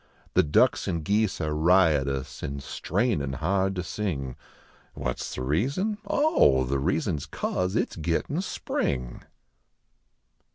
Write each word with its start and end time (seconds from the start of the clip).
The 0.33 0.41
ducks 0.41 0.87
and 0.87 1.03
geese 1.05 1.39
are 1.41 1.53
riotous, 1.55 2.41
an 2.41 2.57
strainin 2.59 3.33
hard 3.35 3.75
to 3.75 3.83
sing. 3.83 4.35
What 4.95 5.19
s 5.19 5.35
the 5.35 5.43
reason? 5.43 5.99
Oh, 6.07 6.63
the 6.63 6.79
reason 6.79 7.17
s 7.17 7.27
cause 7.27 7.75
it 7.75 7.91
s 7.91 7.97
gittin 7.97 8.41
spring. 8.41 9.21